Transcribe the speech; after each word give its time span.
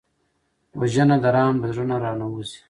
وژنه 0.79 1.15
د 1.23 1.25
رحم 1.35 1.55
له 1.61 1.67
زړه 1.75 1.85
نه 1.89 1.95
را 2.03 2.11
نهوزي 2.19 2.59